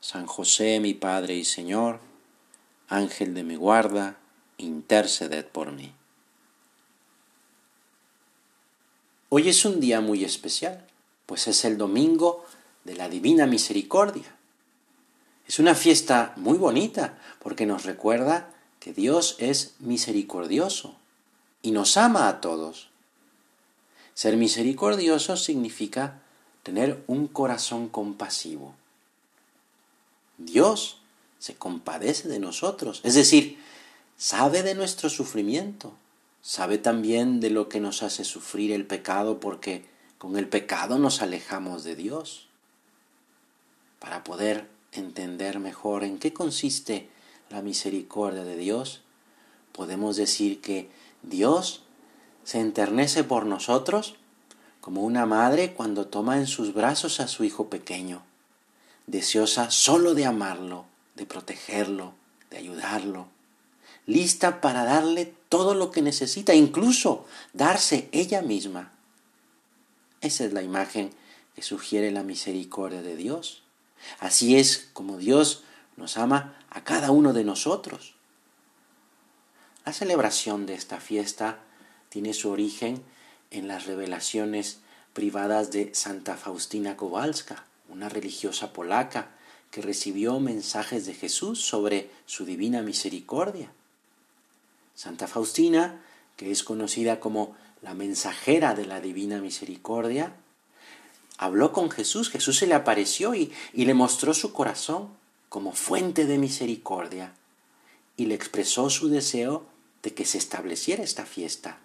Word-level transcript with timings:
San 0.00 0.26
José, 0.26 0.80
mi 0.80 0.94
Padre 0.94 1.34
y 1.34 1.44
Señor, 1.44 2.00
Ángel 2.88 3.34
de 3.34 3.42
mi 3.42 3.56
guarda, 3.56 4.16
interceded 4.58 5.46
por 5.46 5.72
mí. 5.72 5.92
Hoy 9.28 9.48
es 9.48 9.64
un 9.64 9.80
día 9.80 10.00
muy 10.00 10.24
especial, 10.24 10.86
pues 11.26 11.48
es 11.48 11.64
el 11.64 11.78
domingo 11.78 12.44
de 12.84 12.94
la 12.94 13.08
Divina 13.08 13.46
Misericordia. 13.46 14.36
Es 15.48 15.58
una 15.58 15.74
fiesta 15.74 16.32
muy 16.36 16.58
bonita 16.58 17.18
porque 17.40 17.66
nos 17.66 17.84
recuerda 17.84 18.54
que 18.78 18.92
Dios 18.92 19.36
es 19.38 19.74
misericordioso 19.80 20.96
y 21.62 21.72
nos 21.72 21.96
ama 21.96 22.28
a 22.28 22.40
todos. 22.40 22.90
Ser 24.14 24.36
misericordioso 24.36 25.36
significa 25.36 26.22
tener 26.62 27.02
un 27.06 27.26
corazón 27.26 27.88
compasivo. 27.88 28.74
Dios 30.38 30.98
se 31.38 31.54
compadece 31.54 32.28
de 32.28 32.38
nosotros, 32.38 33.00
es 33.04 33.14
decir, 33.14 33.58
sabe 34.16 34.62
de 34.62 34.74
nuestro 34.74 35.08
sufrimiento, 35.08 35.94
sabe 36.42 36.78
también 36.78 37.40
de 37.40 37.50
lo 37.50 37.68
que 37.68 37.80
nos 37.80 38.02
hace 38.02 38.24
sufrir 38.24 38.72
el 38.72 38.86
pecado 38.86 39.40
porque 39.40 39.84
con 40.18 40.36
el 40.36 40.48
pecado 40.48 40.98
nos 40.98 41.22
alejamos 41.22 41.84
de 41.84 41.96
Dios. 41.96 42.48
Para 43.98 44.24
poder 44.24 44.68
entender 44.92 45.58
mejor 45.58 46.04
en 46.04 46.18
qué 46.18 46.32
consiste 46.32 47.08
la 47.50 47.62
misericordia 47.62 48.44
de 48.44 48.56
Dios, 48.56 49.02
podemos 49.72 50.16
decir 50.16 50.60
que 50.60 50.90
Dios 51.22 51.82
se 52.44 52.60
enternece 52.60 53.24
por 53.24 53.46
nosotros 53.46 54.16
como 54.80 55.02
una 55.02 55.26
madre 55.26 55.74
cuando 55.74 56.06
toma 56.06 56.38
en 56.38 56.46
sus 56.46 56.72
brazos 56.72 57.20
a 57.20 57.28
su 57.28 57.44
hijo 57.44 57.68
pequeño 57.68 58.22
deseosa 59.06 59.70
solo 59.70 60.14
de 60.14 60.26
amarlo, 60.26 60.86
de 61.14 61.26
protegerlo, 61.26 62.14
de 62.50 62.58
ayudarlo, 62.58 63.28
lista 64.06 64.60
para 64.60 64.84
darle 64.84 65.34
todo 65.48 65.74
lo 65.74 65.90
que 65.90 66.02
necesita, 66.02 66.54
incluso 66.54 67.26
darse 67.52 68.08
ella 68.12 68.42
misma. 68.42 68.92
Esa 70.20 70.44
es 70.44 70.52
la 70.52 70.62
imagen 70.62 71.10
que 71.54 71.62
sugiere 71.62 72.10
la 72.10 72.22
misericordia 72.22 73.02
de 73.02 73.16
Dios. 73.16 73.62
Así 74.18 74.56
es 74.56 74.88
como 74.92 75.18
Dios 75.18 75.62
nos 75.96 76.16
ama 76.16 76.56
a 76.70 76.84
cada 76.84 77.10
uno 77.10 77.32
de 77.32 77.44
nosotros. 77.44 78.14
La 79.84 79.92
celebración 79.92 80.66
de 80.66 80.74
esta 80.74 81.00
fiesta 81.00 81.60
tiene 82.08 82.34
su 82.34 82.50
origen 82.50 83.02
en 83.50 83.68
las 83.68 83.86
revelaciones 83.86 84.80
privadas 85.12 85.70
de 85.70 85.94
Santa 85.94 86.36
Faustina 86.36 86.96
Kowalska, 86.96 87.65
una 87.88 88.08
religiosa 88.08 88.72
polaca 88.72 89.30
que 89.70 89.82
recibió 89.82 90.40
mensajes 90.40 91.06
de 91.06 91.14
Jesús 91.14 91.60
sobre 91.60 92.10
su 92.24 92.44
divina 92.44 92.82
misericordia. 92.82 93.72
Santa 94.94 95.26
Faustina, 95.26 96.02
que 96.36 96.50
es 96.50 96.62
conocida 96.62 97.20
como 97.20 97.56
la 97.82 97.94
mensajera 97.94 98.74
de 98.74 98.86
la 98.86 99.00
divina 99.00 99.40
misericordia, 99.40 100.34
habló 101.38 101.72
con 101.72 101.90
Jesús, 101.90 102.30
Jesús 102.30 102.56
se 102.56 102.66
le 102.66 102.74
apareció 102.74 103.34
y, 103.34 103.52
y 103.72 103.84
le 103.84 103.94
mostró 103.94 104.32
su 104.34 104.52
corazón 104.52 105.10
como 105.48 105.72
fuente 105.72 106.24
de 106.24 106.38
misericordia 106.38 107.34
y 108.16 108.26
le 108.26 108.34
expresó 108.34 108.88
su 108.88 109.08
deseo 109.08 109.66
de 110.02 110.14
que 110.14 110.24
se 110.24 110.38
estableciera 110.38 111.04
esta 111.04 111.26
fiesta. 111.26 111.78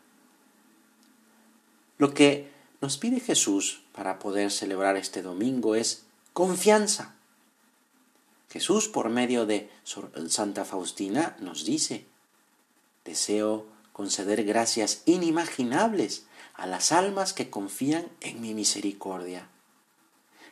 Lo 1.97 2.13
que 2.13 2.50
nos 2.81 2.97
pide 2.97 3.19
Jesús 3.19 3.81
para 3.94 4.19
poder 4.19 4.52
celebrar 4.52 4.97
este 4.97 5.22
domingo 5.22 5.75
es 5.75 6.03
confianza. 6.34 7.16
Jesús, 8.50 8.88
por 8.90 9.09
medio 9.09 9.46
de 9.46 9.69
Santa 10.28 10.66
Faustina, 10.66 11.38
nos 11.40 11.66
dice, 11.66 12.06
deseo 13.06 13.66
conceder 13.94 14.44
gracias 14.44 15.03
inimaginables 15.06 16.25
a 16.53 16.68
las 16.68 16.91
almas 16.91 17.34
que 17.34 17.50
confían 17.50 18.07
en 18.19 18.41
mi 18.41 18.53
misericordia, 18.53 19.47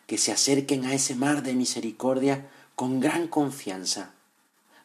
que 0.08 0.18
se 0.18 0.32
acerquen 0.32 0.86
a 0.86 0.94
ese 0.94 1.16
mar 1.16 1.44
de 1.44 1.54
misericordia 1.54 2.50
con 2.76 3.00
gran 3.00 3.28
confianza. 3.28 4.14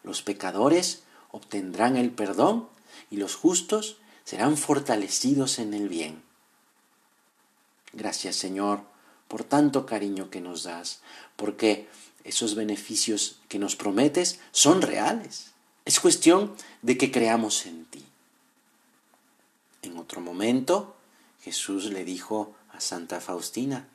Los 0.03 0.22
pecadores 0.22 1.04
obtendrán 1.31 1.97
el 1.97 2.10
perdón 2.10 2.69
y 3.10 3.16
los 3.16 3.37
justos 3.37 3.98
serán 4.25 4.56
fortalecidos 4.56 5.59
en 5.59 5.75
el 5.75 5.88
bien. 5.88 6.22
Gracias 7.94 8.37
Señor 8.37 8.82
por 9.28 9.44
tanto 9.44 9.87
cariño 9.87 10.31
que 10.31 10.41
nos 10.41 10.65
das, 10.65 11.00
porque 11.37 11.88
esos 12.25 12.55
beneficios 12.55 13.41
que 13.49 13.59
nos 13.59 13.77
prometes 13.77 14.41
son 14.53 14.82
reales. 14.82 15.53
Es 15.84 16.00
cuestión 16.00 16.55
de 16.82 16.97
que 16.97 17.10
creamos 17.10 17.66
en 17.66 17.84
ti. 17.87 18.05
En 19.82 19.99
otro 19.99 20.21
momento, 20.21 20.94
Jesús 21.43 21.87
le 21.87 22.05
dijo 22.05 22.55
a 22.72 22.81
Santa 22.81 23.21
Faustina, 23.21 23.88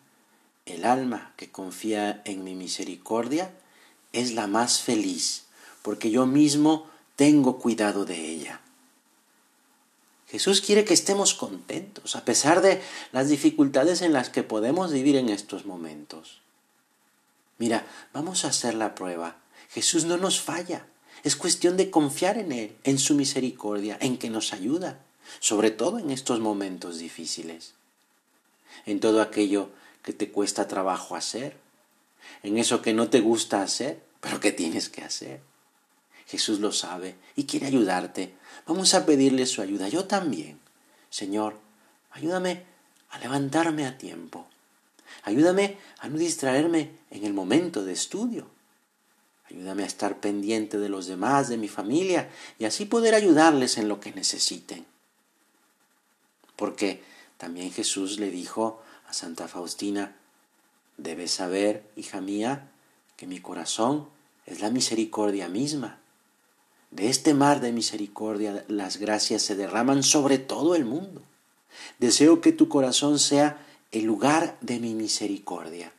el 0.66 0.86
alma 0.86 1.34
que 1.36 1.50
confía 1.50 2.22
en 2.26 2.44
mi 2.44 2.54
misericordia 2.54 3.52
es 4.14 4.34
la 4.34 4.46
más 4.48 4.81
feliz, 4.81 5.46
porque 5.81 6.12
yo 6.12 6.26
mismo 6.26 6.88
tengo 7.16 7.58
cuidado 7.58 8.06
de 8.06 8.30
ella. 8.30 8.62
Jesús 10.29 10.62
quiere 10.62 10.85
que 10.85 10.94
estemos 10.94 11.34
contentos 11.34 12.16
a 12.16 12.23
pesar 12.23 12.62
de 12.62 12.81
las 13.12 13.29
dificultades 13.29 14.03
en 14.03 14.13
las 14.13 14.29
que 14.29 14.44
podemos 14.44 14.91
vivir 14.91 15.16
en 15.16 15.29
estos 15.29 15.66
momentos. 15.66 16.41
Mira, 17.57 17.88
vamos 18.13 18.45
a 18.45 18.50
hacer 18.50 18.75
la 18.75 18.94
prueba. 18.94 19.38
Jesús 19.69 20.06
no 20.06 20.18
nos 20.18 20.39
falla. 20.39 20.85
Es 21.23 21.35
cuestión 21.35 21.78
de 21.78 21.89
confiar 21.89 22.38
en 22.38 22.51
Él, 22.51 22.75
en 22.84 23.00
su 23.00 23.16
misericordia, 23.16 23.97
en 24.01 24.18
que 24.18 24.29
nos 24.29 24.53
ayuda, 24.53 25.00
sobre 25.39 25.72
todo 25.72 25.97
en 25.97 26.12
estos 26.12 26.39
momentos 26.39 27.00
difíciles. 27.00 27.73
En 28.85 29.00
todo 29.00 29.22
aquello 29.22 29.69
que 30.03 30.13
te 30.13 30.31
cuesta 30.31 30.68
trabajo 30.68 31.16
hacer, 31.16 31.57
en 32.44 32.57
eso 32.57 32.81
que 32.81 32.94
no 32.94 33.09
te 33.09 33.19
gusta 33.19 33.63
hacer, 33.63 34.01
pero 34.22 34.39
que 34.39 34.51
tienes 34.51 34.89
que 34.89 35.03
hacer. 35.03 35.41
Jesús 36.29 36.59
lo 36.59 36.72
sabe 36.72 37.16
y 37.35 37.45
quiere 37.45 37.66
ayudarte. 37.66 38.35
Vamos 38.67 38.94
a 38.94 39.03
pedirle 39.03 39.47
su 39.47 39.63
ayuda. 39.63 39.90
Yo 39.90 40.06
también. 40.06 40.59
Señor, 41.09 41.57
ayúdame 42.12 42.66
a 43.09 43.17
levantarme 43.17 43.88
a 43.88 43.97
tiempo. 43.97 44.45
Ayúdame 45.23 45.79
a 45.97 46.07
no 46.07 46.19
distraerme 46.19 46.91
en 47.09 47.25
el 47.25 47.34
momento 47.34 47.84
de 47.84 47.94
estudio. 47.94 48.47
Ayúdame 49.50 49.81
a 49.81 49.88
estar 49.88 50.19
pendiente 50.19 50.78
de 50.78 50.89
los 50.89 51.07
demás, 51.07 51.50
de 51.50 51.57
mi 51.57 51.68
familia, 51.68 52.29
y 52.59 52.66
así 52.66 52.85
poder 52.85 53.16
ayudarles 53.16 53.79
en 53.79 53.88
lo 53.88 54.00
que 54.00 54.12
necesiten. 54.12 54.85
Porque 56.56 57.01
también 57.38 57.72
Jesús 57.72 58.19
le 58.19 58.29
dijo 58.29 58.84
a 59.07 59.13
Santa 59.13 59.47
Faustina, 59.47 60.16
debes 60.97 61.31
saber, 61.31 61.89
hija 61.95 62.21
mía, 62.21 62.69
que 63.18 63.25
mi 63.25 63.39
corazón 63.39 64.07
es 64.45 64.62
la 64.62 64.69
misericordia 64.69 65.50
misma. 65.50 65.99
De 66.91 67.07
este 67.07 67.36
mar 67.36 67.62
de 67.62 67.71
misericordia 67.71 68.65
las 68.68 68.97
gracias 68.97 69.44
se 69.44 69.56
derraman 69.56 70.01
sobre 70.01 70.39
todo 70.39 70.75
el 70.75 70.86
mundo. 70.86 71.21
Deseo 72.00 72.41
que 72.41 72.51
tu 72.51 72.68
corazón 72.68 73.19
sea 73.19 73.63
el 73.91 74.06
lugar 74.06 74.57
de 74.62 74.80
mi 74.80 74.95
misericordia. 74.95 75.94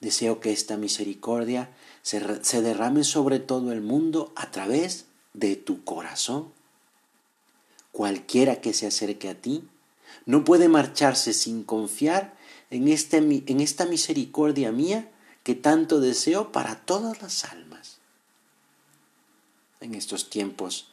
Deseo 0.00 0.40
que 0.40 0.52
esta 0.52 0.76
misericordia 0.76 1.70
se, 2.02 2.20
derrame 2.60 3.02
sobre 3.02 3.38
todo 3.40 3.72
el 3.72 3.80
mundo 3.80 4.32
a 4.36 4.50
través 4.50 5.06
de 5.32 5.56
tu 5.56 5.82
corazón. 5.84 6.52
Cualquiera 7.90 8.60
que 8.60 8.74
se 8.74 8.86
acerque 8.86 9.30
a 9.30 9.34
ti 9.34 9.64
no 10.26 10.44
puede 10.44 10.68
marcharse 10.68 11.32
sin 11.32 11.64
confiar 11.64 12.36
en, 12.70 12.88
este, 12.88 13.16
en 13.16 13.60
esta 13.60 13.86
misericordia 13.86 14.70
mía 14.70 15.10
que 15.42 15.54
tanto 15.54 15.98
deseo 15.98 16.52
para 16.52 16.76
todas 16.84 17.22
las 17.22 17.44
almas 17.44 17.97
en 19.80 19.94
estos 19.94 20.30
tiempos 20.30 20.88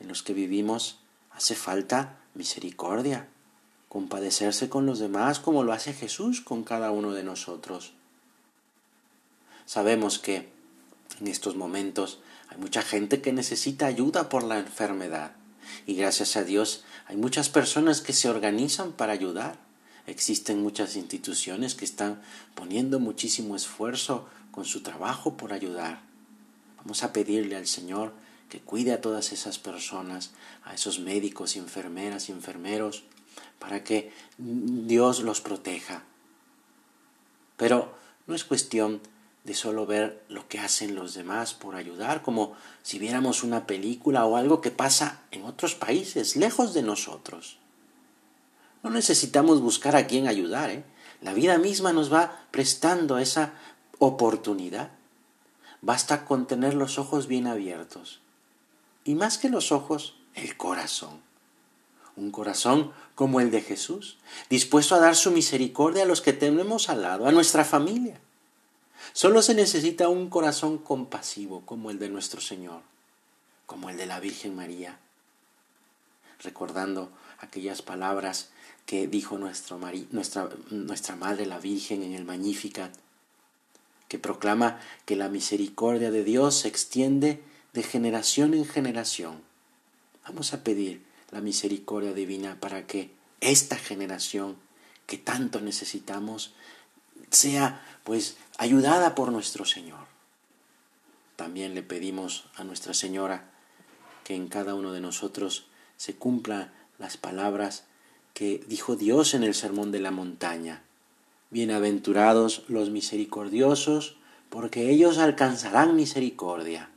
en 0.00 0.08
los 0.08 0.22
que 0.22 0.32
vivimos, 0.32 0.98
hace 1.30 1.54
falta 1.54 2.18
misericordia, 2.34 3.28
compadecerse 3.88 4.68
con 4.68 4.86
los 4.86 4.98
demás 4.98 5.40
como 5.40 5.62
lo 5.64 5.72
hace 5.72 5.92
Jesús 5.92 6.40
con 6.40 6.64
cada 6.64 6.90
uno 6.90 7.12
de 7.12 7.24
nosotros. 7.24 7.92
sabemos 9.66 10.18
que 10.18 10.48
en 11.20 11.26
estos 11.26 11.54
momentos 11.54 12.20
hay 12.48 12.58
mucha 12.58 12.82
gente 12.82 13.20
que 13.20 13.32
necesita 13.32 13.86
ayuda 13.86 14.28
por 14.28 14.42
la 14.42 14.58
enfermedad 14.58 15.32
y 15.86 15.94
gracias 15.94 16.36
a 16.36 16.44
Dios 16.44 16.84
hay 17.06 17.16
muchas 17.16 17.48
personas 17.48 18.00
que 18.00 18.12
se 18.12 18.28
organizan 18.28 18.92
para 18.92 19.12
ayudar. 19.12 19.58
Existen 20.06 20.62
muchas 20.62 20.96
instituciones 20.96 21.74
que 21.74 21.84
están 21.84 22.20
poniendo 22.54 23.00
muchísimo 23.00 23.56
esfuerzo 23.56 24.28
con 24.50 24.64
su 24.64 24.82
trabajo 24.82 25.36
por 25.36 25.52
ayudar. 25.52 26.00
Vamos 26.78 27.02
a 27.02 27.12
pedirle 27.12 27.56
al 27.56 27.66
Señor 27.66 28.12
que 28.50 28.60
cuide 28.60 28.92
a 28.92 29.00
todas 29.00 29.32
esas 29.32 29.58
personas, 29.58 30.32
a 30.64 30.74
esos 30.74 30.98
médicos, 30.98 31.56
enfermeras 31.56 32.28
enfermeros, 32.28 33.04
para 33.58 33.82
que 33.82 34.12
Dios 34.36 35.20
los 35.20 35.40
proteja. 35.40 36.02
Pero 37.56 37.94
no 38.26 38.34
es 38.34 38.44
cuestión 38.44 39.00
de 39.44 39.54
solo 39.54 39.86
ver 39.86 40.22
lo 40.28 40.48
que 40.48 40.58
hacen 40.58 40.94
los 40.94 41.14
demás 41.14 41.54
por 41.54 41.76
ayudar, 41.76 42.22
como 42.22 42.54
si 42.82 42.98
viéramos 42.98 43.42
una 43.42 43.66
película 43.66 44.26
o 44.26 44.36
algo 44.36 44.60
que 44.60 44.70
pasa 44.70 45.22
en 45.30 45.44
otros 45.44 45.74
países, 45.74 46.36
lejos 46.36 46.74
de 46.74 46.82
nosotros. 46.82 47.58
No 48.82 48.90
necesitamos 48.90 49.60
buscar 49.60 49.96
a 49.96 50.06
quién 50.06 50.26
ayudar, 50.26 50.70
¿eh? 50.70 50.84
La 51.20 51.34
vida 51.34 51.58
misma 51.58 51.92
nos 51.92 52.12
va 52.12 52.46
prestando 52.50 53.18
esa 53.18 53.52
oportunidad. 53.98 54.90
Basta 55.82 56.24
con 56.24 56.46
tener 56.46 56.74
los 56.74 56.98
ojos 56.98 57.26
bien 57.26 57.46
abiertos. 57.46 58.20
Y 59.04 59.14
más 59.14 59.38
que 59.38 59.48
los 59.48 59.72
ojos, 59.72 60.16
el 60.34 60.56
corazón. 60.56 61.20
Un 62.16 62.30
corazón 62.30 62.92
como 63.14 63.40
el 63.40 63.50
de 63.50 63.62
Jesús, 63.62 64.18
dispuesto 64.48 64.94
a 64.94 65.00
dar 65.00 65.16
su 65.16 65.30
misericordia 65.30 66.02
a 66.02 66.06
los 66.06 66.20
que 66.20 66.32
tenemos 66.32 66.88
al 66.88 67.02
lado, 67.02 67.26
a 67.26 67.32
nuestra 67.32 67.64
familia. 67.64 68.20
Solo 69.12 69.42
se 69.42 69.54
necesita 69.54 70.08
un 70.08 70.28
corazón 70.28 70.78
compasivo 70.78 71.62
como 71.64 71.90
el 71.90 71.98
de 71.98 72.08
nuestro 72.08 72.40
Señor, 72.40 72.82
como 73.66 73.90
el 73.90 73.96
de 73.96 74.06
la 74.06 74.20
Virgen 74.20 74.54
María, 74.54 74.98
recordando 76.42 77.10
aquellas 77.38 77.82
palabras 77.82 78.50
que 78.86 79.06
dijo 79.06 79.38
nuestra, 79.38 79.78
nuestra 80.70 81.16
Madre 81.16 81.46
la 81.46 81.58
Virgen 81.58 82.02
en 82.02 82.14
el 82.14 82.24
Magnificat, 82.24 82.92
que 84.08 84.18
proclama 84.18 84.80
que 85.06 85.16
la 85.16 85.28
misericordia 85.28 86.10
de 86.10 86.24
Dios 86.24 86.56
se 86.56 86.68
extiende 86.68 87.42
de 87.72 87.82
generación 87.82 88.54
en 88.54 88.64
generación. 88.64 89.42
Vamos 90.24 90.52
a 90.52 90.64
pedir 90.64 91.02
la 91.30 91.40
misericordia 91.40 92.12
divina 92.12 92.58
para 92.60 92.86
que 92.86 93.10
esta 93.40 93.76
generación 93.76 94.56
que 95.06 95.18
tanto 95.18 95.60
necesitamos 95.60 96.52
sea 97.30 97.84
pues 98.04 98.36
ayudada 98.58 99.14
por 99.14 99.32
nuestro 99.32 99.64
Señor. 99.64 100.06
También 101.36 101.74
le 101.74 101.82
pedimos 101.82 102.44
a 102.56 102.64
Nuestra 102.64 102.92
Señora 102.92 103.50
que 104.24 104.34
en 104.34 104.48
cada 104.48 104.74
uno 104.74 104.92
de 104.92 105.00
nosotros 105.00 105.66
se 105.96 106.14
cumplan 106.14 106.72
las 106.98 107.16
palabras 107.16 107.84
que 108.34 108.62
dijo 108.68 108.96
Dios 108.96 109.34
en 109.34 109.42
el 109.42 109.54
Sermón 109.54 109.90
de 109.90 110.00
la 110.00 110.10
Montaña. 110.10 110.82
Bienaventurados 111.50 112.64
los 112.68 112.90
misericordiosos, 112.90 114.16
porque 114.50 114.90
ellos 114.90 115.18
alcanzarán 115.18 115.96
misericordia. 115.96 116.90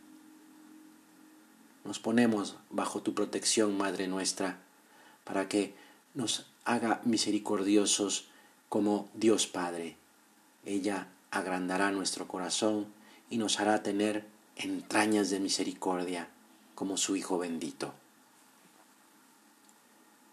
Nos 1.83 1.99
ponemos 1.99 2.55
bajo 2.69 3.01
tu 3.01 3.13
protección, 3.13 3.77
Madre 3.77 4.07
nuestra, 4.07 4.59
para 5.23 5.49
que 5.49 5.75
nos 6.13 6.45
haga 6.65 7.01
misericordiosos 7.03 8.29
como 8.69 9.09
Dios 9.13 9.47
Padre. 9.47 9.97
Ella 10.65 11.07
agrandará 11.31 11.91
nuestro 11.91 12.27
corazón 12.27 12.87
y 13.29 13.37
nos 13.37 13.59
hará 13.59 13.83
tener 13.83 14.25
entrañas 14.55 15.29
de 15.29 15.39
misericordia 15.39 16.29
como 16.75 16.97
su 16.97 17.15
Hijo 17.15 17.37
bendito. 17.37 17.93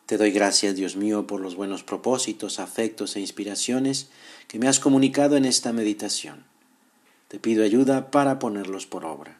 Te 0.07 0.19
doy 0.19 0.33
gracias, 0.33 0.75
Dios 0.75 0.97
mío, 0.97 1.27
por 1.27 1.41
los 1.41 1.55
buenos 1.55 1.85
propósitos, 1.85 2.59
afectos 2.59 3.15
e 3.15 3.21
inspiraciones 3.21 4.11
que 4.49 4.59
me 4.59 4.67
has 4.67 4.81
comunicado 4.81 5.37
en 5.37 5.45
esta 5.45 5.73
meditación. 5.73 6.45
Te 7.29 7.39
pido 7.39 7.63
ayuda 7.63 8.11
para 8.11 8.41
ponerlos 8.41 8.87
por 8.87 9.05
obra. 9.05 9.40